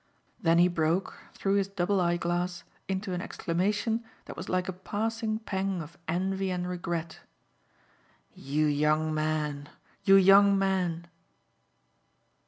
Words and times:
Then 0.41 0.57
he 0.57 0.67
broke, 0.67 1.19
through 1.35 1.57
his 1.57 1.67
double 1.67 2.01
eye 2.01 2.17
glass, 2.17 2.63
into 2.87 3.13
an 3.13 3.21
exclamation 3.21 4.03
that 4.25 4.35
was 4.35 4.49
like 4.49 4.67
a 4.67 4.73
passing 4.73 5.37
pang 5.37 5.79
of 5.79 5.95
envy 6.07 6.49
and 6.49 6.67
regret. 6.67 7.19
"You 8.33 8.65
young 8.65 9.13
men, 9.13 9.69
you 10.03 10.15
young 10.15 10.57
men 10.57 11.05